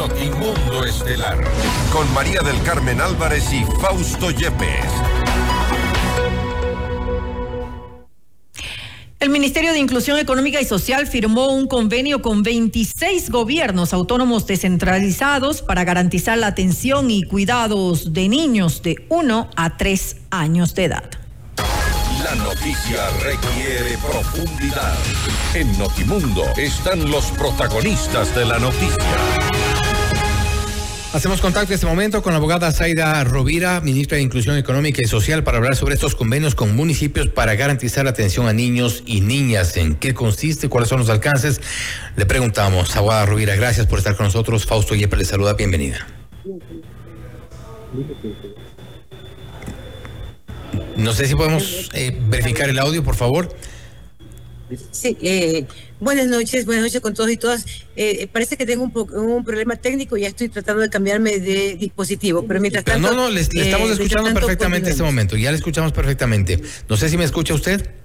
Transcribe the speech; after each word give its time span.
Notimundo 0.00 0.82
Estelar. 0.86 1.36
Con 1.92 2.10
María 2.14 2.40
del 2.40 2.58
Carmen 2.62 3.02
Álvarez 3.02 3.52
y 3.52 3.66
Fausto 3.82 4.30
Yepes. 4.30 4.90
El 9.18 9.28
Ministerio 9.28 9.74
de 9.74 9.78
Inclusión 9.78 10.18
Económica 10.18 10.58
y 10.58 10.64
Social 10.64 11.06
firmó 11.06 11.48
un 11.48 11.66
convenio 11.66 12.22
con 12.22 12.42
26 12.42 13.28
gobiernos 13.28 13.92
autónomos 13.92 14.46
descentralizados 14.46 15.60
para 15.60 15.84
garantizar 15.84 16.38
la 16.38 16.46
atención 16.46 17.10
y 17.10 17.24
cuidados 17.24 18.14
de 18.14 18.30
niños 18.30 18.80
de 18.80 19.04
1 19.10 19.50
a 19.54 19.76
3 19.76 20.16
años 20.30 20.74
de 20.74 20.84
edad. 20.86 21.10
La 22.24 22.34
noticia 22.36 23.10
requiere 23.22 23.98
profundidad. 23.98 24.94
En 25.54 25.76
Notimundo 25.78 26.44
están 26.56 27.10
los 27.10 27.26
protagonistas 27.32 28.34
de 28.34 28.46
la 28.46 28.58
noticia. 28.58 29.89
Hacemos 31.12 31.40
contacto 31.40 31.72
en 31.72 31.74
este 31.74 31.86
momento 31.86 32.22
con 32.22 32.32
la 32.32 32.36
abogada 32.36 32.70
Zaida 32.70 33.24
Rovira, 33.24 33.80
ministra 33.80 34.16
de 34.16 34.22
Inclusión 34.22 34.56
Económica 34.56 35.02
y 35.02 35.08
Social, 35.08 35.42
para 35.42 35.58
hablar 35.58 35.74
sobre 35.74 35.94
estos 35.94 36.14
convenios 36.14 36.54
con 36.54 36.76
municipios 36.76 37.28
para 37.28 37.56
garantizar 37.56 38.04
la 38.04 38.10
atención 38.10 38.46
a 38.46 38.52
niños 38.52 39.02
y 39.06 39.20
niñas. 39.20 39.76
¿En 39.76 39.96
qué 39.96 40.14
consiste? 40.14 40.68
¿Cuáles 40.68 40.88
son 40.88 41.00
los 41.00 41.10
alcances? 41.10 41.60
Le 42.14 42.26
preguntamos. 42.26 42.94
Abogada 42.94 43.26
Rovira, 43.26 43.56
gracias 43.56 43.86
por 43.86 43.98
estar 43.98 44.14
con 44.14 44.26
nosotros. 44.26 44.66
Fausto 44.66 44.94
Yepes 44.94 45.18
le 45.18 45.24
saluda. 45.24 45.54
Bienvenida. 45.54 46.06
No 50.96 51.12
sé 51.12 51.26
si 51.26 51.34
podemos 51.34 51.90
eh, 51.92 52.16
verificar 52.28 52.68
el 52.68 52.78
audio, 52.78 53.02
por 53.02 53.16
favor. 53.16 53.48
Sí, 54.90 55.16
eh, 55.22 55.66
buenas 55.98 56.26
noches, 56.26 56.66
buenas 56.66 56.84
noches 56.84 57.00
con 57.00 57.14
todos 57.14 57.30
y 57.30 57.36
todas. 57.36 57.64
Eh, 57.96 58.28
parece 58.32 58.56
que 58.56 58.66
tengo 58.66 58.84
un, 58.84 58.92
un 59.18 59.44
problema 59.44 59.76
técnico 59.76 60.16
y 60.16 60.22
ya 60.22 60.28
estoy 60.28 60.48
tratando 60.48 60.82
de 60.82 60.90
cambiarme 60.90 61.38
de 61.38 61.76
dispositivo, 61.76 62.44
pero 62.46 62.60
mientras 62.60 62.84
tanto... 62.84 63.10
No, 63.10 63.14
no, 63.14 63.30
le, 63.30 63.40
estamos 63.40 63.90
eh, 63.90 63.92
escuchando 63.92 64.32
perfectamente 64.32 64.88
en 64.88 64.92
este 64.92 65.02
momento, 65.02 65.36
ya 65.36 65.50
le 65.50 65.56
escuchamos 65.56 65.92
perfectamente. 65.92 66.60
No 66.88 66.96
sé 66.96 67.08
si 67.08 67.16
me 67.16 67.24
escucha 67.24 67.54
usted. 67.54 67.99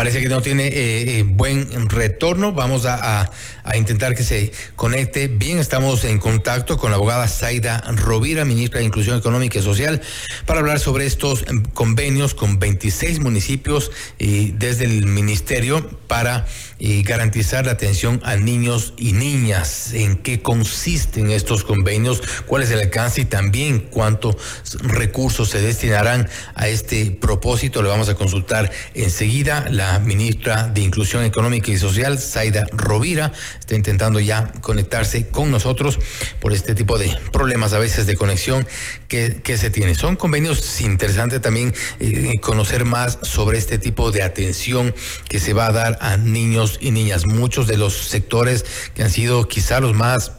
Parece 0.00 0.22
que 0.22 0.30
no 0.30 0.40
tiene 0.40 0.68
eh, 0.68 1.18
eh, 1.18 1.24
buen 1.24 1.90
retorno. 1.90 2.52
Vamos 2.52 2.86
a, 2.86 3.30
intentar 3.74 4.14
que 4.14 4.24
se 4.24 4.50
conecte 4.74 5.28
bien. 5.28 5.58
Estamos 5.58 6.04
en 6.04 6.18
contacto 6.18 6.78
con 6.78 6.90
la 6.90 6.96
abogada 6.96 7.28
Zaida 7.28 7.82
Rovira, 7.96 8.46
ministra 8.46 8.80
de 8.80 8.86
Inclusión 8.86 9.18
Económica 9.18 9.58
y 9.58 9.62
Social, 9.62 10.00
para 10.46 10.60
hablar 10.60 10.80
sobre 10.80 11.04
estos 11.04 11.44
em, 11.48 11.62
convenios 11.62 12.34
con 12.34 12.58
26 12.58 13.20
municipios 13.20 13.92
y 14.18 14.52
desde 14.52 14.86
el 14.86 15.04
ministerio 15.04 15.86
para 16.08 16.46
y 16.80 17.02
garantizar 17.02 17.66
la 17.66 17.72
atención 17.72 18.20
a 18.24 18.36
niños 18.36 18.94
y 18.96 19.12
niñas. 19.12 19.92
¿En 19.92 20.16
qué 20.16 20.40
consisten 20.40 21.30
estos 21.30 21.62
convenios? 21.62 22.22
¿Cuál 22.46 22.62
es 22.62 22.70
el 22.70 22.80
alcance 22.80 23.20
y 23.20 23.24
también 23.26 23.80
cuántos 23.80 24.36
recursos 24.80 25.50
se 25.50 25.60
destinarán 25.60 26.28
a 26.54 26.68
este 26.68 27.10
propósito? 27.10 27.82
Le 27.82 27.90
vamos 27.90 28.08
a 28.08 28.14
consultar 28.14 28.72
enseguida. 28.94 29.66
La 29.70 29.89
ministra 29.98 30.68
de 30.68 30.82
Inclusión 30.82 31.24
Económica 31.24 31.70
y 31.70 31.78
Social, 31.78 32.18
Zaida 32.18 32.66
Rovira, 32.72 33.32
está 33.58 33.74
intentando 33.74 34.20
ya 34.20 34.52
conectarse 34.60 35.28
con 35.28 35.50
nosotros 35.50 35.98
por 36.40 36.52
este 36.52 36.74
tipo 36.74 36.98
de 36.98 37.16
problemas 37.32 37.72
a 37.72 37.78
veces 37.78 38.06
de 38.06 38.16
conexión 38.16 38.66
que, 39.08 39.40
que 39.42 39.58
se 39.58 39.70
tiene. 39.70 39.94
Son 39.94 40.16
convenios 40.16 40.80
interesantes 40.80 41.40
también 41.40 41.74
eh, 41.98 42.38
conocer 42.40 42.84
más 42.84 43.18
sobre 43.22 43.58
este 43.58 43.78
tipo 43.78 44.10
de 44.12 44.22
atención 44.22 44.94
que 45.28 45.40
se 45.40 45.52
va 45.52 45.66
a 45.66 45.72
dar 45.72 45.98
a 46.00 46.16
niños 46.16 46.78
y 46.80 46.90
niñas. 46.90 47.26
Muchos 47.26 47.66
de 47.66 47.76
los 47.76 47.94
sectores 47.94 48.64
que 48.94 49.02
han 49.02 49.10
sido 49.10 49.48
quizá 49.48 49.80
los 49.80 49.94
más 49.94 50.32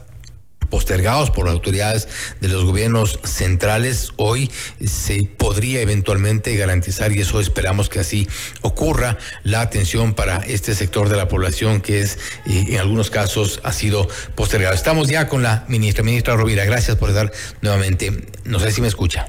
postergados 0.71 1.29
por 1.29 1.45
las 1.45 1.53
autoridades 1.53 2.07
de 2.39 2.47
los 2.47 2.65
gobiernos 2.65 3.19
centrales, 3.23 4.13
hoy 4.15 4.49
se 4.83 5.29
podría 5.37 5.81
eventualmente 5.81 6.55
garantizar, 6.55 7.11
y 7.11 7.21
eso 7.21 7.39
esperamos 7.39 7.89
que 7.89 7.99
así 7.99 8.27
ocurra, 8.61 9.19
la 9.43 9.61
atención 9.61 10.15
para 10.15 10.37
este 10.37 10.73
sector 10.73 11.09
de 11.09 11.17
la 11.17 11.27
población 11.27 11.81
que 11.81 12.01
es, 12.01 12.17
eh, 12.47 12.65
en 12.69 12.79
algunos 12.79 13.11
casos, 13.11 13.59
ha 13.63 13.71
sido 13.71 14.07
postergado. 14.33 14.73
Estamos 14.73 15.07
ya 15.07 15.27
con 15.27 15.43
la 15.43 15.65
ministra, 15.67 16.03
ministra 16.03 16.35
Rovira, 16.35 16.65
gracias 16.65 16.97
por 16.97 17.09
estar 17.09 17.31
nuevamente. 17.61 18.27
No 18.45 18.59
sé 18.59 18.71
si 18.71 18.81
me 18.81 18.87
escucha. 18.87 19.27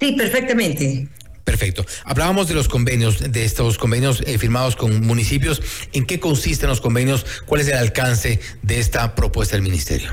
Sí, 0.00 0.12
perfectamente. 0.12 1.08
Perfecto. 1.44 1.84
Hablábamos 2.04 2.46
de 2.48 2.54
los 2.54 2.68
convenios, 2.68 3.32
de 3.32 3.44
estos 3.44 3.76
convenios 3.76 4.22
eh, 4.26 4.38
firmados 4.38 4.76
con 4.76 5.04
municipios. 5.04 5.60
¿En 5.92 6.06
qué 6.06 6.20
consisten 6.20 6.68
los 6.68 6.80
convenios? 6.80 7.26
¿Cuál 7.46 7.62
es 7.62 7.68
el 7.68 7.76
alcance 7.76 8.40
de 8.62 8.78
esta 8.78 9.14
propuesta 9.14 9.56
del 9.56 9.62
Ministerio? 9.62 10.12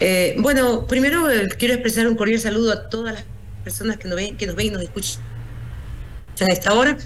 Eh, 0.00 0.34
bueno, 0.38 0.86
primero 0.88 1.30
eh, 1.30 1.48
quiero 1.56 1.74
expresar 1.74 2.08
un 2.08 2.16
cordial 2.16 2.40
saludo 2.40 2.72
a 2.72 2.88
todas 2.88 3.14
las 3.14 3.24
personas 3.62 3.98
que 3.98 4.08
nos 4.08 4.16
ven, 4.16 4.36
que 4.36 4.48
nos 4.48 4.56
ven 4.56 4.66
y 4.66 4.70
nos 4.70 4.82
escuchan 4.82 5.22
a 6.40 6.46
esta 6.52 6.74
hora. 6.74 6.98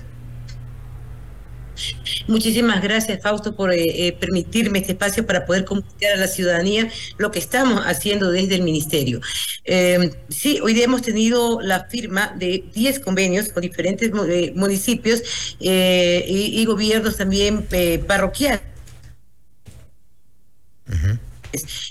Muchísimas 2.26 2.82
gracias, 2.82 3.22
Fausto, 3.22 3.54
por 3.54 3.72
eh, 3.72 4.08
eh, 4.08 4.12
permitirme 4.12 4.80
este 4.80 4.92
espacio 4.92 5.26
para 5.26 5.46
poder 5.46 5.64
comunicar 5.64 6.12
a 6.12 6.16
la 6.16 6.26
ciudadanía 6.26 6.90
lo 7.18 7.30
que 7.30 7.38
estamos 7.38 7.82
haciendo 7.84 8.30
desde 8.30 8.56
el 8.56 8.62
Ministerio. 8.62 9.20
Eh, 9.64 10.10
sí, 10.28 10.60
hoy 10.62 10.74
día 10.74 10.84
hemos 10.84 11.02
tenido 11.02 11.60
la 11.60 11.84
firma 11.84 12.34
de 12.36 12.64
10 12.74 13.00
convenios 13.00 13.48
con 13.48 13.62
diferentes 13.62 14.10
municipios 14.54 15.22
y, 15.58 16.64
gobiernos 16.66 17.16
también 17.16 17.66
parroquiales. 18.06 18.60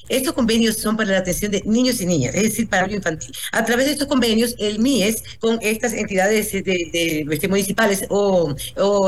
Estos 0.09 0.33
convenios 0.33 0.77
son 0.77 0.97
para 0.97 1.11
la 1.11 1.19
atención 1.19 1.51
de 1.51 1.61
niños 1.65 2.01
y 2.01 2.05
niñas, 2.05 2.35
es 2.35 2.43
decir, 2.43 2.69
para 2.69 2.85
el 2.85 2.95
infantil. 2.95 3.31
A 3.51 3.63
través 3.65 3.85
de 3.85 3.93
estos 3.93 4.07
convenios, 4.07 4.55
el 4.59 4.79
MIES, 4.79 5.23
con 5.39 5.59
estas 5.61 5.93
entidades 5.93 6.51
de, 6.51 7.25
este, 7.29 7.47
municipales 7.47 8.05
o, 8.09 8.55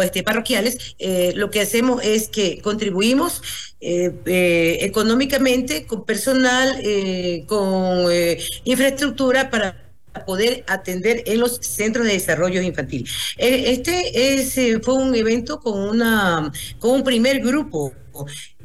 este, 0.02 0.24
parroquiales, 0.24 0.96
eh, 1.00 1.34
lo 1.36 1.50
que 1.50 1.62
hacemos 1.62 2.04
es 2.04 2.28
que 2.28 2.62
contribuimos 2.62 3.42
eh, 3.80 4.12
eh, 4.26 4.80
económicamente, 4.82 5.86
con 5.86 6.06
personal, 6.06 6.82
con 7.48 8.12
infraestructura 8.64 9.50
para 9.50 9.88
poder 10.26 10.64
atender 10.68 11.24
en 11.26 11.40
los 11.40 11.58
centros 11.58 12.06
de 12.06 12.14
desarrollo 12.14 12.62
infantil. 12.62 13.08
Este 13.38 14.40
es, 14.40 14.56
fue 14.84 14.96
un 14.96 15.14
evento 15.16 15.60
con 15.60 16.02
un 16.82 17.04
primer 17.04 17.40
grupo 17.42 17.94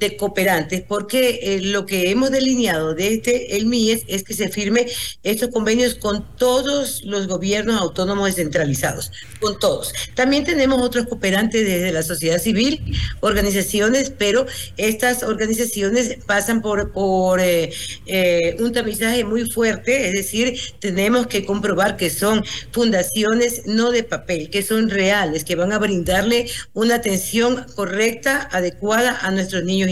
de 0.03 0.17
cooperantes, 0.17 0.83
porque 0.83 1.39
eh, 1.43 1.61
lo 1.63 1.87
que 1.87 2.11
hemos 2.11 2.31
delineado 2.31 2.95
desde 2.95 3.15
este, 3.15 3.57
el 3.57 3.67
MIES 3.67 4.03
es 4.09 4.25
que 4.25 4.35
se 4.35 4.49
firme 4.49 4.87
estos 5.23 5.51
convenios 5.51 5.95
con 5.95 6.25
todos 6.37 7.03
los 7.05 7.29
gobiernos 7.29 7.81
autónomos 7.81 8.27
descentralizados, 8.27 9.13
con 9.41 9.59
todos. 9.61 9.93
También 10.15 10.45
tenemos 10.45 10.83
otros 10.83 11.07
cooperantes 11.07 11.65
desde 11.65 11.93
la 11.93 12.03
sociedad 12.03 12.41
civil, 12.41 12.83
organizaciones, 13.21 14.11
pero 14.11 14.47
estas 14.77 15.23
organizaciones 15.23 16.17
pasan 16.27 16.63
por, 16.63 16.91
por 16.93 17.41
eh, 17.41 17.71
eh, 18.07 18.57
un 18.59 18.73
tamizaje 18.73 19.23
muy 19.25 19.49
fuerte, 19.49 20.09
es 20.09 20.15
decir, 20.15 20.59
tenemos 20.81 21.29
que 21.29 21.45
comprobar 21.45 21.97
que 21.97 22.11
son 22.11 22.45
fundaciones 22.73 23.63
no 23.67 23.93
de 23.93 24.03
papel, 24.03 24.51
que 24.51 24.63
son 24.63 24.91
reales, 24.91 25.45
que 25.45 25.55
van 25.55 25.73
a 25.73 25.79
brindarle 25.79 26.49
una 26.75 26.97
atención 26.97 27.65
correcta, 27.77 28.49
adecuada 28.51 29.21
a 29.23 29.31
nuestros 29.31 29.63
niños 29.63 29.92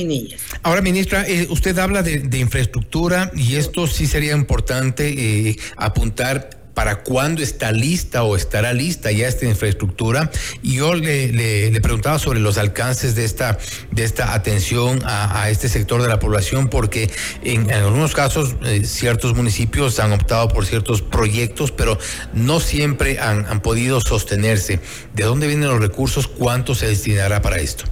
Ahora, 0.63 0.83
ministra, 0.83 1.27
eh, 1.27 1.47
usted 1.51 1.79
habla 1.79 2.03
de, 2.03 2.39
infraestructura 2.39 3.31
y 3.37 3.57
esto 3.57 3.87
sí 3.87 4.07
sería 4.07 4.33
importante 4.33 5.49
eh, 5.49 5.57
apuntar 5.77 6.61
para 6.81 7.03
cuándo 7.03 7.43
está 7.43 7.73
lista 7.73 8.23
o 8.23 8.37
estará 8.37 8.73
lista 8.73 9.13
ya 9.13 9.29
esta 9.29 9.45
infraestructura. 9.45 10.31
Y 10.63 10.77
yo 10.77 10.95
le, 10.95 11.79
preguntaba 11.83 12.19
sobre 12.19 12.41
los 12.41 12.57
alcances 12.57 13.15
de 13.15 13.27
esta, 13.27 13.59
de 13.91 14.05
esta 14.05 14.33
atención 14.33 15.03
a, 15.05 15.51
este 15.51 15.69
sector 15.69 16.01
de 16.01 16.09
la 16.09 16.19
población, 16.19 16.69
porque 16.69 17.11
en, 17.43 17.71
algunos 17.71 18.15
casos 18.15 18.57
eh, 18.65 18.85
ciertos 18.87 19.35
municipios 19.35 19.99
han 20.01 20.13
optado 20.13 20.49
por 20.49 20.65
ciertos 20.65 21.03
proyectos, 21.03 21.71
pero 21.71 21.99
no 22.33 22.61
siempre 22.61 23.19
han 23.19 23.61
podido 23.61 24.01
sostenerse. 24.01 24.81
¿De 25.15 25.25
dónde 25.25 25.49
vienen 25.49 25.69
los 25.69 25.81
recursos? 25.81 26.29
¿Cuánto 26.29 26.75
se 26.75 26.87
destinará 26.87 27.43
para 27.43 27.59
esto? 27.59 27.85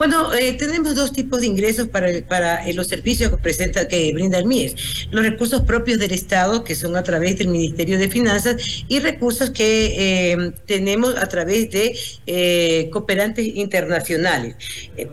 Bueno, 0.00 0.32
eh, 0.32 0.54
tenemos 0.54 0.94
dos 0.94 1.12
tipos 1.12 1.42
de 1.42 1.46
ingresos 1.46 1.86
para, 1.88 2.08
para 2.26 2.66
eh, 2.66 2.72
los 2.72 2.86
servicios 2.86 3.30
que 3.30 3.36
presenta 3.36 3.86
que 3.86 4.10
brinda 4.14 4.38
el 4.38 4.46
MIES. 4.46 5.08
Los 5.10 5.26
recursos 5.26 5.60
propios 5.60 5.98
del 5.98 6.12
Estado, 6.12 6.64
que 6.64 6.74
son 6.74 6.96
a 6.96 7.02
través 7.02 7.36
del 7.36 7.48
Ministerio 7.48 7.98
de 7.98 8.08
Finanzas, 8.08 8.56
y 8.88 8.98
recursos 9.00 9.50
que 9.50 10.32
eh, 10.32 10.52
tenemos 10.64 11.16
a 11.18 11.26
través 11.26 11.70
de 11.70 12.88
cooperantes 12.90 13.46
internacionales. 13.46 14.56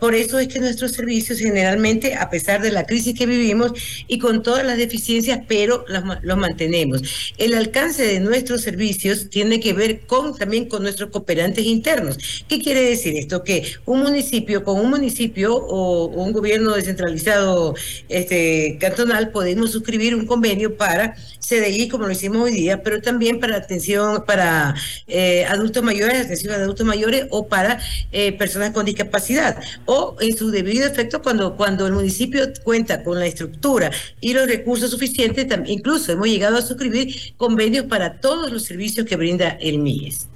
por 0.00 0.14
eso 0.14 0.38
es 0.38 0.48
que 0.48 0.58
nuestros 0.58 0.92
servicios 0.92 1.38
generalmente, 1.38 2.14
a 2.14 2.30
pesar 2.30 2.62
de 2.62 2.70
la 2.70 2.86
crisis 2.86 3.14
que 3.14 3.26
vivimos 3.26 3.72
y 4.06 4.18
con 4.18 4.42
todas 4.42 4.64
las 4.64 4.78
deficiencias, 4.78 5.40
pero 5.46 5.84
los, 5.88 6.02
los 6.22 6.38
mantenemos. 6.38 7.02
El 7.36 7.52
alcance 7.52 8.06
de 8.06 8.20
nuestros 8.20 8.62
servicios 8.62 9.28
tiene 9.28 9.60
que 9.60 9.74
ver 9.74 10.00
con 10.06 10.34
también 10.34 10.66
con 10.66 10.82
nuestros 10.82 11.10
cooperantes 11.10 11.66
internos. 11.66 12.16
¿Qué 12.48 12.58
quiere 12.58 12.80
decir 12.80 13.14
esto? 13.16 13.44
Que 13.44 13.64
un 13.84 14.02
municipio 14.02 14.64
con 14.64 14.77
un 14.80 14.90
municipio 14.90 15.54
o, 15.54 16.06
un 16.06 16.32
gobierno 16.32 16.74
descentralizado 16.74 17.74
este, 18.08 18.78
cantonal 18.80 19.30
podemos 19.30 19.72
suscribir 19.72 20.14
un 20.14 20.26
convenio 20.26 20.76
para 20.76 21.16
CDI, 21.48 21.88
como 21.88 22.06
lo 22.06 22.12
hicimos 22.12 22.42
hoy 22.42 22.52
día, 22.52 22.82
pero 22.82 23.00
también 23.00 23.40
para 23.40 23.56
atención 23.56 24.24
para 24.26 24.74
eh, 25.06 25.44
adultos 25.46 25.82
mayores, 25.82 26.24
atención 26.24 26.52
a 26.52 26.56
adultos 26.56 26.86
mayores 26.86 27.26
o 27.30 27.48
para 27.48 27.80
eh, 28.12 28.32
personas 28.32 28.72
con 28.72 28.84
discapacidad. 28.84 29.58
O 29.86 30.16
en 30.20 30.36
su 30.36 30.50
debido 30.50 30.86
efecto, 30.86 31.22
cuando, 31.22 31.56
cuando 31.56 31.86
el 31.86 31.92
municipio 31.92 32.44
cuenta 32.64 33.02
con 33.02 33.18
la 33.18 33.26
estructura 33.26 33.90
y 34.20 34.34
los 34.34 34.46
recursos 34.46 34.90
suficientes, 34.90 35.46
incluso 35.66 36.12
hemos 36.12 36.28
llegado 36.28 36.56
a 36.56 36.62
suscribir 36.62 37.34
convenios 37.36 37.86
para 37.86 38.20
todos 38.20 38.52
los 38.52 38.64
servicios 38.64 39.06
que 39.06 39.16
brinda 39.16 39.56
el 39.60 39.78
MIES. 39.78 40.27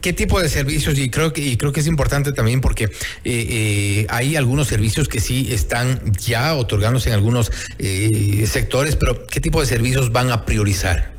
¿Qué 0.00 0.12
tipo 0.12 0.40
de 0.40 0.48
servicios? 0.48 0.98
Y 0.98 1.10
creo 1.10 1.32
que, 1.32 1.40
y 1.42 1.56
creo 1.56 1.72
que 1.72 1.80
es 1.80 1.86
importante 1.86 2.32
también 2.32 2.60
porque 2.60 2.84
eh, 2.84 2.90
eh, 3.24 4.06
hay 4.08 4.36
algunos 4.36 4.68
servicios 4.68 5.08
que 5.08 5.20
sí 5.20 5.48
están 5.50 6.12
ya 6.12 6.54
otorgándose 6.54 7.08
en 7.08 7.14
algunos 7.14 7.50
eh, 7.78 8.46
sectores, 8.46 8.96
pero 8.96 9.26
¿qué 9.26 9.40
tipo 9.40 9.60
de 9.60 9.66
servicios 9.66 10.12
van 10.12 10.30
a 10.30 10.44
priorizar? 10.44 11.16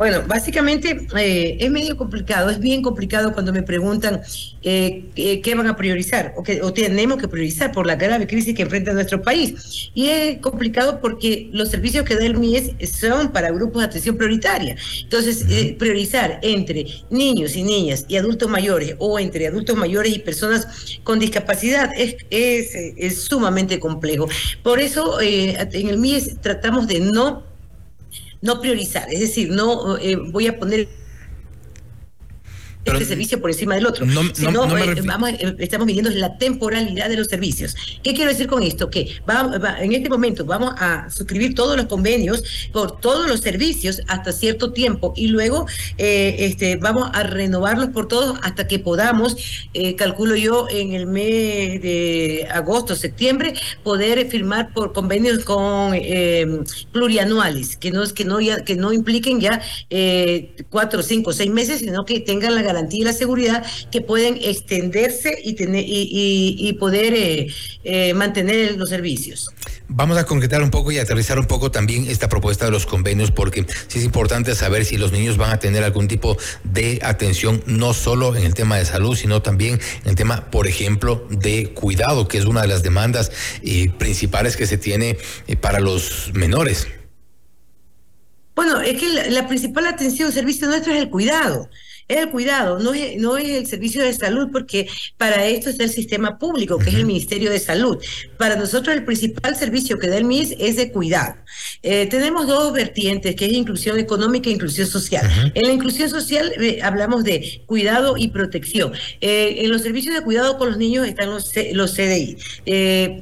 Bueno, 0.00 0.22
básicamente 0.26 1.06
eh, 1.18 1.58
es 1.60 1.70
medio 1.70 1.94
complicado, 1.94 2.48
es 2.48 2.58
bien 2.58 2.80
complicado 2.80 3.34
cuando 3.34 3.52
me 3.52 3.62
preguntan 3.62 4.22
eh, 4.62 5.10
qué 5.14 5.54
van 5.54 5.66
a 5.66 5.76
priorizar 5.76 6.32
o, 6.38 6.42
que, 6.42 6.62
o 6.62 6.72
tenemos 6.72 7.18
que 7.18 7.28
priorizar 7.28 7.70
por 7.70 7.86
la 7.86 7.96
grave 7.96 8.26
crisis 8.26 8.54
que 8.54 8.62
enfrenta 8.62 8.94
nuestro 8.94 9.20
país. 9.20 9.90
Y 9.92 10.08
es 10.08 10.38
complicado 10.38 11.02
porque 11.02 11.50
los 11.52 11.68
servicios 11.68 12.06
que 12.06 12.14
da 12.14 12.24
el 12.24 12.38
MIES 12.38 12.76
son 12.98 13.30
para 13.30 13.50
grupos 13.50 13.82
de 13.82 13.88
atención 13.88 14.16
prioritaria. 14.16 14.74
Entonces, 15.02 15.44
eh, 15.50 15.76
priorizar 15.78 16.40
entre 16.40 16.86
niños 17.10 17.54
y 17.54 17.62
niñas 17.62 18.06
y 18.08 18.16
adultos 18.16 18.48
mayores 18.48 18.94
o 19.00 19.18
entre 19.18 19.48
adultos 19.48 19.76
mayores 19.76 20.16
y 20.16 20.18
personas 20.20 20.66
con 21.02 21.18
discapacidad 21.18 21.90
es, 21.94 22.16
es, 22.30 22.74
es 22.96 23.24
sumamente 23.24 23.78
complejo. 23.78 24.30
Por 24.62 24.80
eso, 24.80 25.20
en 25.20 25.58
el 25.74 25.98
MIES 25.98 26.40
tratamos 26.40 26.88
de 26.88 27.00
no 27.00 27.49
no 28.42 28.60
priorizar, 28.60 29.12
es 29.12 29.20
decir, 29.20 29.50
no 29.50 29.98
eh, 29.98 30.16
voy 30.16 30.46
a 30.46 30.58
poner 30.58 30.88
este 32.94 33.06
servicio 33.06 33.40
por 33.40 33.50
encima 33.50 33.74
del 33.74 33.86
otro. 33.86 34.06
No, 34.06 34.22
sino, 34.34 34.76
eh, 34.76 34.94
eh, 35.40 35.54
estamos 35.58 35.86
midiendo 35.86 36.10
la 36.10 36.36
temporalidad 36.36 37.08
de 37.08 37.16
los 37.16 37.28
servicios. 37.28 37.76
¿Qué 38.02 38.14
quiero 38.14 38.30
decir 38.30 38.46
con 38.46 38.62
esto? 38.62 38.90
Que 38.90 39.20
en 39.80 39.92
este 39.92 40.08
momento 40.08 40.44
vamos 40.44 40.74
a 40.76 41.08
suscribir 41.10 41.54
todos 41.54 41.76
los 41.76 41.86
convenios 41.86 42.42
por 42.72 43.00
todos 43.00 43.28
los 43.28 43.40
servicios 43.40 44.02
hasta 44.08 44.32
cierto 44.32 44.72
tiempo 44.72 45.12
y 45.16 45.28
luego 45.28 45.66
eh, 45.98 46.36
este, 46.40 46.76
vamos 46.76 47.10
a 47.12 47.22
renovarlos 47.22 47.88
por 47.88 48.08
todos 48.08 48.38
hasta 48.42 48.66
que 48.66 48.78
podamos, 48.78 49.36
calculo 49.96 50.36
yo, 50.36 50.66
en 50.70 50.92
el 50.92 51.06
mes 51.06 51.80
de 51.82 52.48
agosto, 52.50 52.94
septiembre, 52.94 53.54
poder 53.82 54.28
firmar 54.28 54.72
por 54.72 54.92
convenios 54.92 55.44
con 55.44 55.94
plurianuales, 56.92 57.76
que 57.76 57.90
no, 57.90 58.04
que 58.12 58.24
no, 58.24 58.38
que 58.38 58.76
no 58.76 58.92
impliquen 58.92 59.40
ya 59.40 59.62
cuatro, 60.68 61.02
cinco, 61.02 61.32
seis 61.32 61.50
meses, 61.50 61.80
sino 61.80 62.04
que 62.04 62.20
tengan 62.20 62.54
la 62.54 62.62
garantía 62.62 62.79
y 62.90 63.02
la 63.02 63.12
seguridad 63.12 63.64
que 63.90 64.00
pueden 64.00 64.38
extenderse 64.42 65.38
y, 65.42 65.54
tener, 65.54 65.84
y, 65.86 66.72
poder 66.78 67.14
eh, 67.14 67.48
eh, 67.84 68.14
mantener 68.14 68.76
los 68.76 68.88
servicios. 68.88 69.50
Vamos 69.88 70.16
a 70.18 70.24
concretar 70.24 70.62
un 70.62 70.70
poco 70.70 70.92
y 70.92 70.98
aterrizar 70.98 71.38
un 71.38 71.46
poco 71.46 71.70
también 71.70 72.06
esta 72.06 72.28
propuesta 72.28 72.64
de 72.64 72.70
los 72.70 72.86
convenios, 72.86 73.30
porque 73.30 73.66
sí 73.88 73.98
es 73.98 74.04
importante 74.04 74.54
saber 74.54 74.84
si 74.84 74.96
los 74.96 75.12
niños 75.12 75.36
van 75.36 75.50
a 75.50 75.58
tener 75.58 75.82
algún 75.82 76.08
tipo 76.08 76.36
de 76.64 77.00
atención, 77.02 77.62
no 77.66 77.92
solo 77.92 78.36
en 78.36 78.44
el 78.44 78.54
tema 78.54 78.78
de 78.78 78.84
salud, 78.84 79.16
sino 79.16 79.42
también 79.42 79.80
en 80.04 80.10
el 80.10 80.14
tema, 80.14 80.50
por 80.50 80.66
ejemplo, 80.66 81.26
de 81.30 81.72
cuidado, 81.74 82.28
que 82.28 82.38
es 82.38 82.44
una 82.44 82.62
de 82.62 82.68
las 82.68 82.82
demandas 82.82 83.32
eh, 83.62 83.90
principales 83.98 84.56
que 84.56 84.66
se 84.66 84.78
tiene 84.78 85.18
para 85.60 85.80
los 85.80 86.30
menores. 86.34 86.86
Bueno, 88.54 88.80
es 88.80 89.00
que 89.00 89.08
la, 89.08 89.26
la 89.30 89.48
principal 89.48 89.86
atención, 89.86 90.30
servicio 90.32 90.68
nuestro 90.68 90.92
es 90.92 91.00
el 91.00 91.10
cuidado 91.10 91.70
es 92.10 92.18
el 92.18 92.30
cuidado, 92.30 92.80
no 92.80 92.92
es, 92.92 93.16
no 93.18 93.36
es 93.36 93.48
el 93.48 93.66
servicio 93.66 94.02
de 94.02 94.12
salud, 94.12 94.48
porque 94.52 94.88
para 95.16 95.46
esto 95.46 95.70
está 95.70 95.84
el 95.84 95.90
sistema 95.90 96.38
público, 96.38 96.76
que 96.78 96.90
es 96.90 96.96
el 96.96 97.06
Ministerio 97.06 97.50
de 97.50 97.60
Salud. 97.60 97.98
Para 98.36 98.56
nosotros 98.56 98.96
el 98.96 99.04
principal 99.04 99.54
servicio 99.54 99.96
que 99.98 100.08
da 100.08 100.16
el 100.16 100.24
MIS 100.24 100.56
es 100.58 100.76
de 100.76 100.90
cuidado. 100.90 101.36
Eh, 101.82 102.06
tenemos 102.06 102.48
dos 102.48 102.72
vertientes, 102.72 103.36
que 103.36 103.46
es 103.46 103.52
inclusión 103.52 103.98
económica 103.98 104.50
e 104.50 104.52
inclusión 104.52 104.88
social. 104.88 105.52
En 105.54 105.66
la 105.66 105.72
inclusión 105.72 106.10
social 106.10 106.52
eh, 106.60 106.80
hablamos 106.82 107.22
de 107.22 107.62
cuidado 107.66 108.16
y 108.16 108.28
protección. 108.28 108.92
Eh, 109.20 109.58
en 109.58 109.70
los 109.70 109.82
servicios 109.82 110.14
de 110.14 110.22
cuidado 110.22 110.58
con 110.58 110.68
los 110.68 110.78
niños 110.78 111.06
están 111.06 111.30
los, 111.30 111.52
los 111.72 111.92
CDI. 111.94 112.36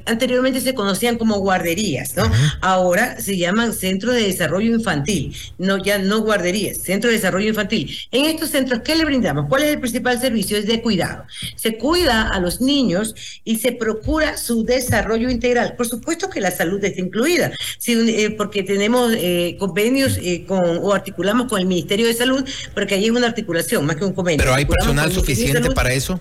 anteriormente 0.06 0.62
se 0.62 0.74
conocían 0.74 1.18
como 1.18 1.38
guarderías, 1.40 2.16
¿no? 2.16 2.30
Ahora 2.62 3.20
se 3.20 3.36
llaman 3.36 3.74
Centros 3.74 4.14
de 4.14 4.22
Desarrollo 4.22 4.74
Infantil, 4.74 5.36
no 5.58 5.76
ya 5.76 5.98
no 5.98 6.20
guarderías, 6.20 6.78
Centro 6.78 7.10
de 7.10 7.16
Desarrollo 7.16 7.48
Infantil. 7.48 7.94
En 8.12 8.24
estos 8.24 8.50
centros 8.50 8.77
¿qué 8.82 8.96
le 8.96 9.04
brindamos? 9.04 9.46
¿Cuál 9.48 9.64
es 9.64 9.70
el 9.70 9.80
principal 9.80 10.20
servicio? 10.20 10.56
Es 10.56 10.66
de 10.66 10.80
cuidado. 10.82 11.24
Se 11.56 11.76
cuida 11.76 12.28
a 12.28 12.40
los 12.40 12.60
niños 12.60 13.14
y 13.44 13.56
se 13.56 13.72
procura 13.72 14.36
su 14.36 14.64
desarrollo 14.64 15.30
integral. 15.30 15.74
Por 15.76 15.86
supuesto 15.86 16.30
que 16.30 16.40
la 16.40 16.50
salud 16.50 16.82
está 16.84 17.00
incluida, 17.00 17.52
eh, 17.86 18.30
porque 18.36 18.62
tenemos 18.62 19.12
eh, 19.14 19.56
convenios 19.58 20.18
eh, 20.22 20.44
con, 20.46 20.78
o 20.82 20.92
articulamos 20.92 21.48
con 21.48 21.60
el 21.60 21.66
Ministerio 21.66 22.06
de 22.06 22.14
Salud, 22.14 22.44
porque 22.74 22.94
ahí 22.94 23.04
hay 23.04 23.10
una 23.10 23.26
articulación, 23.26 23.86
más 23.86 23.96
que 23.96 24.04
un 24.04 24.12
convenio. 24.12 24.42
¿Pero 24.42 24.54
hay 24.54 24.64
personal 24.64 25.12
suficiente 25.12 25.70
para 25.70 25.92
eso? 25.92 26.20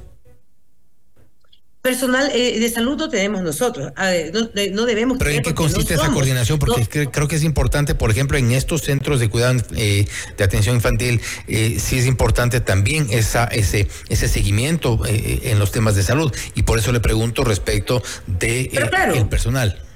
Personal 1.88 2.30
eh, 2.34 2.60
de 2.60 2.69
salud 2.69 2.98
no 2.98 3.07
tenemos 3.07 3.42
nosotros, 3.42 3.94
no, 4.74 4.86
debemos. 4.86 5.18
Pero 5.18 5.31
¿en 5.31 5.42
qué 5.42 5.54
consiste 5.54 5.94
esa 5.94 6.12
coordinación? 6.12 6.60
Porque 6.60 7.07
creo 7.10 7.30
que 7.30 7.38
es 7.38 7.44
importante, 7.44 7.95
por 7.95 8.12
ejemplo, 8.12 8.38
en 8.38 8.51
estos 8.51 8.81
centros 8.81 9.22
de 9.22 9.30
cuidado 9.30 9.62
eh, 9.78 10.06
de 10.38 10.44
atención 10.44 10.75
infantil, 10.75 11.22
eh, 11.48 11.78
sí 11.80 11.98
es 11.98 12.06
importante 12.06 12.60
también 12.60 13.07
esa, 13.10 13.45
ese, 13.45 13.88
ese 14.10 14.28
seguimiento 14.28 15.00
en 15.06 15.60
los 15.60 15.72
temas 15.72 15.95
de 15.95 16.04
salud. 16.04 16.30
Y 16.56 16.63
por 16.63 16.78
eso 16.78 16.92
le 16.92 17.00
pregunto 17.00 17.45
respecto 17.45 18.04
de 18.25 18.69
el 19.16 19.28
personal. 19.28 19.87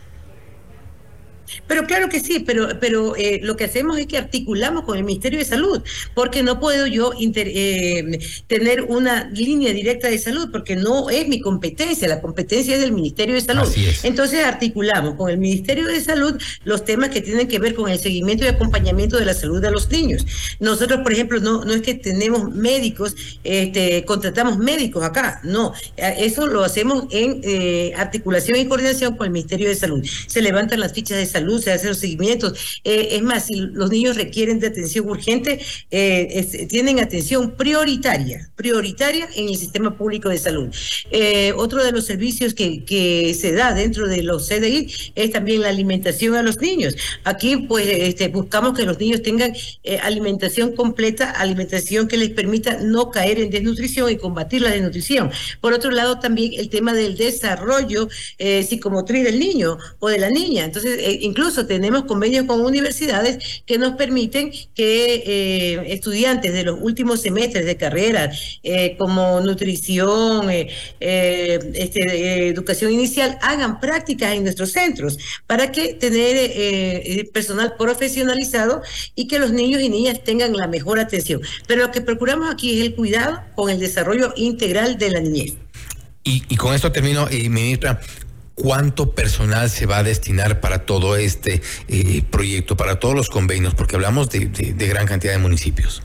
Pero 1.67 1.85
claro 1.85 2.09
que 2.09 2.19
sí, 2.19 2.39
pero, 2.39 2.79
pero 2.79 3.15
eh, 3.15 3.39
lo 3.43 3.55
que 3.55 3.65
hacemos 3.65 3.97
es 3.97 4.07
que 4.07 4.17
articulamos 4.17 4.83
con 4.83 4.97
el 4.97 5.03
Ministerio 5.03 5.39
de 5.39 5.45
Salud, 5.45 5.81
porque 6.13 6.43
no 6.43 6.59
puedo 6.59 6.87
yo 6.87 7.13
eh, 7.19 8.19
tener 8.47 8.83
una 8.83 9.29
línea 9.29 9.73
directa 9.73 10.07
de 10.07 10.17
salud, 10.17 10.49
porque 10.51 10.75
no 10.75 11.09
es 11.09 11.27
mi 11.27 11.41
competencia, 11.41 12.07
la 12.07 12.21
competencia 12.21 12.75
es 12.75 12.81
del 12.81 12.91
Ministerio 12.91 13.35
de 13.35 13.41
Salud. 13.41 13.67
Entonces 14.03 14.43
articulamos 14.43 15.15
con 15.15 15.29
el 15.29 15.37
Ministerio 15.37 15.87
de 15.87 16.01
Salud 16.01 16.39
los 16.63 16.85
temas 16.85 17.09
que 17.09 17.21
tienen 17.21 17.47
que 17.47 17.59
ver 17.59 17.75
con 17.75 17.89
el 17.89 17.99
seguimiento 17.99 18.45
y 18.45 18.47
acompañamiento 18.47 19.17
de 19.17 19.25
la 19.25 19.33
salud 19.33 19.61
de 19.61 19.71
los 19.71 19.89
niños. 19.89 20.25
Nosotros, 20.59 21.01
por 21.01 21.13
ejemplo, 21.13 21.39
no, 21.39 21.65
no 21.65 21.73
es 21.73 21.81
que 21.81 21.95
tenemos 21.95 22.53
médicos, 22.53 23.15
este, 23.43 24.05
contratamos 24.05 24.57
médicos 24.57 25.03
acá, 25.03 25.41
no, 25.43 25.73
eso 25.97 26.47
lo 26.47 26.63
hacemos 26.63 27.05
en 27.11 27.41
eh, 27.43 27.93
articulación 27.95 28.59
y 28.59 28.65
coordinación 28.65 29.15
con 29.15 29.27
el 29.27 29.33
Ministerio 29.33 29.67
de 29.67 29.75
Salud. 29.75 30.05
Se 30.27 30.41
levantan 30.41 30.79
las 30.79 30.93
fichas 30.93 31.17
de 31.17 31.25
salud 31.25 31.40
salud, 31.41 31.61
se 31.61 31.71
hacen 31.71 31.89
los 31.89 31.97
seguimientos. 31.97 32.79
Eh, 32.83 33.09
es 33.11 33.21
más, 33.21 33.47
si 33.47 33.55
los 33.55 33.89
niños 33.89 34.15
requieren 34.15 34.59
de 34.59 34.67
atención 34.67 35.09
urgente, 35.09 35.59
eh, 35.89 36.67
tienen 36.69 36.99
atención 36.99 37.51
prioritaria, 37.51 38.49
prioritaria 38.55 39.27
en 39.35 39.49
el 39.49 39.57
sistema 39.57 39.97
público 39.97 40.29
de 40.29 40.37
salud. 40.37 40.69
Eh, 41.11 41.53
otro 41.55 41.83
de 41.83 41.91
los 41.91 42.05
servicios 42.05 42.53
que, 42.53 42.83
que 42.85 43.33
se 43.33 43.51
da 43.53 43.73
dentro 43.73 44.07
de 44.07 44.23
los 44.23 44.47
CDI 44.47 44.93
es 45.15 45.31
también 45.31 45.61
la 45.61 45.69
alimentación 45.69 46.35
a 46.35 46.43
los 46.43 46.57
niños. 46.61 46.95
Aquí, 47.23 47.57
pues, 47.57 47.87
este, 47.87 48.27
buscamos 48.27 48.77
que 48.77 48.85
los 48.85 48.99
niños 48.99 49.21
tengan 49.21 49.53
alimentación 50.03 50.75
completa, 50.75 51.31
alimentación 51.31 52.07
que 52.07 52.17
les 52.17 52.29
permita 52.29 52.77
no 52.81 53.09
caer 53.09 53.39
en 53.39 53.49
desnutrición 53.49 54.09
y 54.11 54.17
combatir 54.17 54.61
la 54.61 54.69
desnutrición. 54.69 55.31
Por 55.59 55.73
otro 55.73 55.91
lado, 55.91 56.19
también 56.19 56.53
el 56.57 56.69
tema 56.69 56.93
del 56.93 57.17
desarrollo 57.17 58.07
psicomotriz 58.37 59.23
del 59.23 59.39
niño 59.39 59.77
o 59.99 60.09
de 60.09 60.19
la 60.19 60.29
niña. 60.29 60.65
Entonces, 60.65 60.99
incluso 61.31 61.65
tenemos 61.65 62.03
convenios 62.05 62.45
con 62.45 62.61
universidades 62.61 63.63
que 63.65 63.77
nos 63.77 63.93
permiten 63.93 64.51
que 64.75 65.23
eh, 65.25 65.93
estudiantes 65.93 66.53
de 66.53 66.63
los 66.63 66.77
últimos 66.79 67.21
semestres 67.21 67.65
de 67.65 67.77
carrera, 67.77 68.31
eh, 68.63 68.95
como 68.97 69.41
nutrición, 69.41 70.49
este, 70.49 72.47
educación 72.47 72.91
inicial, 72.91 73.37
hagan 73.41 73.79
prácticas 73.79 74.33
en 74.33 74.43
nuestros 74.43 74.71
centros 74.71 75.17
para 75.47 75.71
que 75.71 75.93
tener 75.93 76.51
personal 77.31 77.73
profesionalizado 77.77 78.81
y 79.15 79.27
que 79.27 79.39
los 79.39 79.51
niños 79.51 79.81
y 79.81 79.89
niñas 79.89 80.23
tengan 80.23 80.55
la 80.55 80.67
mejor 80.67 80.99
atención. 80.99 81.41
Pero 81.67 81.81
lo 81.83 81.91
que 81.91 82.01
procuramos 82.01 82.49
aquí 82.51 82.79
es 82.79 82.85
el 82.85 82.95
cuidado 82.95 83.41
con 83.55 83.69
el 83.69 83.79
desarrollo 83.79 84.33
integral 84.35 84.97
de 84.97 85.11
la 85.11 85.19
niñez. 85.19 85.53
Y, 86.23 86.55
con 86.55 86.73
esto 86.75 86.91
termino, 86.91 87.27
eh, 87.29 87.49
ministra. 87.49 87.99
¿Cuánto 88.61 89.15
personal 89.15 89.71
se 89.71 89.87
va 89.87 89.97
a 89.97 90.03
destinar 90.03 90.59
para 90.59 90.85
todo 90.85 91.15
este 91.15 91.63
eh, 91.87 92.21
proyecto, 92.29 92.77
para 92.77 92.99
todos 92.99 93.15
los 93.15 93.27
convenios? 93.27 93.73
Porque 93.73 93.95
hablamos 93.95 94.29
de 94.29 94.87
gran 94.87 95.07
cantidad 95.07 95.33
de 95.33 95.39
municipios. 95.39 96.03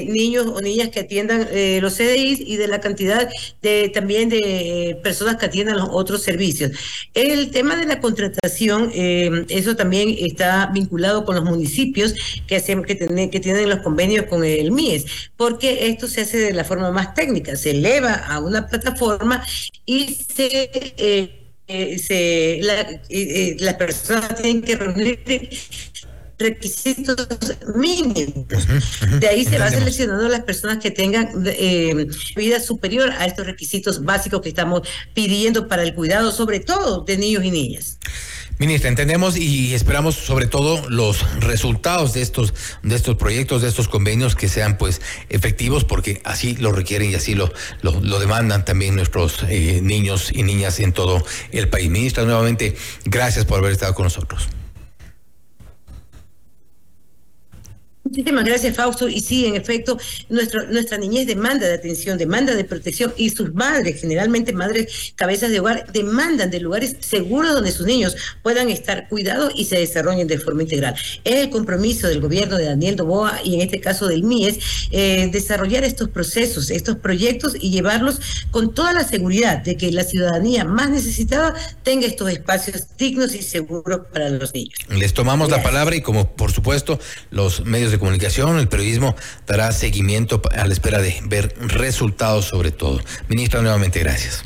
niños 0.09 0.47
o 0.47 0.61
niñas 0.61 0.91
que 0.91 1.01
atiendan 1.01 1.49
los 1.81 1.95
CDIs 1.95 2.41
y 2.41 2.57
de 2.57 2.69
la 2.69 2.81
cantidad 2.81 3.29
de 3.63 3.89
también 3.89 4.29
de 4.29 4.99
personas 5.03 5.37
que 5.37 5.47
atiendan 5.47 5.79
los 5.79 5.89
otros 5.91 6.23
servicios. 6.23 6.73
El 7.15 7.51
tema 7.51 7.77
de 7.77 7.87
la 7.87 8.01
contratación, 8.01 8.91
eso 8.93 9.77
también 9.77 10.15
está 10.19 10.71
vinculado 10.73 11.25
con 11.25 11.37
los 11.37 11.45
municipios 11.45 12.15
que, 12.47 12.57
hacemos, 12.57 12.87
que, 12.87 12.97
que 13.31 13.41
tienen 13.41 13.69
los 13.69 13.81
convenios 13.81 14.27
con 14.27 14.45
el 14.45 14.71
MIES, 14.73 15.07
porque 15.37 15.87
esto 15.89 16.07
se 16.07 16.23
hace 16.23 16.39
de 16.39 16.53
la 16.53 16.65
forma 16.65 16.91
más 16.91 17.15
técnica, 17.15 17.22
se 17.55 17.71
eleva 17.71 18.15
a 18.15 18.41
una 18.41 18.67
plataforma 18.67 19.45
y 19.87 20.15
se, 20.15 20.71
eh, 20.97 21.53
eh, 21.69 21.99
se 21.99 22.61
eh, 23.09 23.57
las 23.61 23.75
personas 23.75 24.37
tienen 24.37 24.63
que 24.63 24.77
reunir 24.77 25.21
requisitos 26.39 27.17
mínimos. 27.77 28.67
De 29.21 29.29
ahí 29.29 29.45
se 29.45 29.59
va 29.59 29.71
seleccionando 29.71 30.29
las 30.29 30.43
personas 30.43 30.79
que 30.79 30.91
tengan 30.91 31.29
vida 32.37 32.61
superior 32.61 33.11
a 33.11 33.27
estos 33.27 33.47
requisitos 33.47 34.03
básicos 34.03 34.41
que 34.41 34.49
estamos 34.49 34.83
pidiendo 35.15 35.69
para 35.69 35.85
el 35.85 35.95
cuidado, 35.95 36.33
sobre 36.33 36.59
todo 36.61 37.05
de 37.05 37.17
niños 37.17 37.45
y 37.45 37.51
niñas. 37.51 37.99
Ministra, 38.63 38.89
entendemos 38.89 39.37
y 39.37 39.75
esperamos 39.75 40.15
sobre 40.15 40.47
todo 40.47 40.89
los 40.89 41.27
resultados 41.41 42.13
de 42.13 42.23
estos, 42.23 42.55
de 42.85 42.95
estos 42.95 43.17
proyectos, 43.17 43.61
de 43.61 43.67
estos 43.67 43.89
convenios 43.89 44.37
que 44.37 44.49
sean 44.49 44.79
pues 44.79 45.01
efectivos 45.31 45.83
porque 45.83 46.21
así 46.23 46.55
lo 46.55 46.71
requieren 46.71 47.11
y 47.11 47.17
así 47.17 47.35
lo, 47.35 47.53
lo, 47.81 48.21
demandan 48.21 48.65
también 48.65 48.95
nuestros 48.95 49.45
eh, 49.49 49.81
niños 49.83 50.31
y 50.33 50.45
niñas 50.45 50.79
en 50.79 50.93
todo 50.93 51.27
el 51.51 51.71
país. 51.71 51.91
Ministra, 51.91 52.23
nuevamente, 52.23 52.77
gracias 53.05 53.47
por 53.47 53.59
haber 53.59 53.73
estado 53.73 53.95
con 53.95 54.05
nosotros. 54.05 54.47
Muchísimas 58.13 58.45
gracias, 58.45 58.77
Fausto. 58.77 59.09
Y 59.09 59.21
sí, 59.21 59.47
en 59.47 59.55
efecto, 59.55 59.99
nuestro, 60.29 60.67
nuestra 60.67 60.99
niñez 60.99 61.27
demanda 61.27 61.67
de 61.67 61.73
atención, 61.73 62.19
demanda 62.19 62.55
de 62.55 62.63
protección 62.63 63.15
y 63.17 63.31
sus 63.31 63.55
madres, 63.55 64.03
generalmente 64.03 64.53
madres 64.53 65.15
cabezas 65.17 65.51
de 65.51 65.61
hogar, 65.61 65.91
demandan 65.95 66.51
de 66.51 66.61
lugares 66.61 66.97
seguros 67.01 67.55
donde 67.55 67.73
sus 67.73 67.87
niños 67.87 68.15
puedan 68.43 68.69
estar 68.69 69.09
cuidados 69.09 69.55
y 69.57 69.65
se 69.65 69.79
desarrollen 69.79 70.29
de 70.29 70.39
forma 70.39 70.63
integral. 70.63 70.95
Es 71.25 71.37
el 71.37 71.49
compromiso 71.49 72.07
del 72.07 72.21
gobierno 72.21 72.59
de 72.59 72.67
Daniel 72.67 72.97
Doboa 72.97 73.41
y 73.43 73.55
en 73.55 73.63
este 73.63 73.81
caso 73.81 74.07
del 74.07 74.25
MIES 74.25 74.59
eh, 74.91 75.31
desarrollar 75.33 75.83
estos 75.83 76.11
procesos, 76.11 76.71
estos 76.71 76.97
proyectos 76.97 77.55
y 77.59 77.71
llevarlos 77.71 78.21
con 78.51 78.75
toda 78.75 78.93
la 78.93 79.05
seguridad 79.05 79.63
de 79.63 79.79
que 79.79 79.91
la 79.91 80.05
ciudadanía 80.05 80.67
más 80.67 80.91
necesitada 80.91 81.55
tenga 81.83 82.07
estos 82.07 82.31
espacios 82.31 82.89
dignos 82.99 83.35
y 83.35 83.41
seguros 83.41 84.03
para 84.13 84.29
los 84.29 84.53
niños. 84.53 84.75
Les 84.91 85.15
tomamos 85.15 85.51
la 85.51 85.63
palabra 85.63 85.97
y 85.97 86.03
como 86.03 86.37
por 86.37 86.53
supuesto 86.53 87.01
los 87.31 87.65
medios 87.65 87.91
de 87.91 88.02
comunicación, 88.03 88.59
el 88.59 88.69
periodismo 88.69 89.15
dará 89.47 89.71
seguimiento 89.71 90.43
a 90.53 90.67
la 90.67 90.73
espera 90.73 91.01
de 91.01 91.21
ver 91.25 91.55
resultados 91.59 92.47
sobre 92.47 92.73
todo. 92.73 93.01
Ministra, 93.29 93.63
nuevamente 93.63 94.01
gracias. 94.01 94.43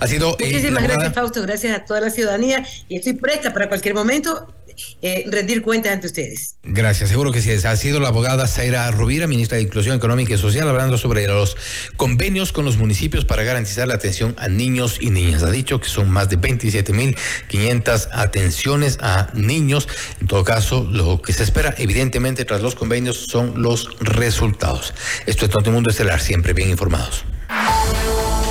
Ha 0.00 0.06
sido. 0.08 0.36
Eh, 0.40 0.46
Muchísimas 0.46 0.82
gracias, 0.82 1.14
Fausto. 1.14 1.42
Gracias 1.42 1.76
a 1.76 1.84
toda 1.84 2.00
la 2.00 2.10
ciudadanía 2.10 2.66
y 2.88 2.96
estoy 2.96 3.12
presta 3.14 3.52
para 3.52 3.68
cualquier 3.68 3.94
momento 3.94 4.52
eh, 5.00 5.24
rendir 5.28 5.62
cuentas 5.62 5.92
ante 5.92 6.08
ustedes. 6.08 6.57
Gracias, 6.78 7.10
seguro 7.10 7.32
que 7.32 7.42
sí. 7.42 7.50
Ha 7.50 7.74
sido 7.76 7.98
la 7.98 8.06
abogada 8.06 8.46
Zaira 8.46 8.88
Rubira, 8.92 9.26
ministra 9.26 9.56
de 9.56 9.64
Inclusión 9.64 9.96
Económica 9.96 10.34
y 10.34 10.38
Social, 10.38 10.68
hablando 10.68 10.96
sobre 10.96 11.26
los 11.26 11.56
convenios 11.96 12.52
con 12.52 12.64
los 12.64 12.76
municipios 12.76 13.24
para 13.24 13.42
garantizar 13.42 13.88
la 13.88 13.94
atención 13.94 14.36
a 14.38 14.46
niños 14.46 14.98
y 15.00 15.10
niñas. 15.10 15.42
Ha 15.42 15.50
dicho 15.50 15.80
que 15.80 15.88
son 15.88 16.08
más 16.08 16.28
de 16.28 16.38
27.500 16.38 18.10
atenciones 18.12 18.98
a 19.00 19.26
niños. 19.34 19.88
En 20.20 20.28
todo 20.28 20.44
caso, 20.44 20.86
lo 20.88 21.20
que 21.20 21.32
se 21.32 21.42
espera, 21.42 21.74
evidentemente, 21.78 22.44
tras 22.44 22.62
los 22.62 22.76
convenios, 22.76 23.26
son 23.28 23.60
los 23.60 23.98
resultados. 23.98 24.94
Esto 25.26 25.46
es 25.46 25.50
Todo 25.50 25.64
el 25.64 25.72
Mundo 25.72 25.90
Estelar, 25.90 26.20
siempre 26.20 26.52
bien 26.52 26.70
informados. 26.70 27.24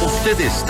Usted 0.05 0.41
está 0.41 0.65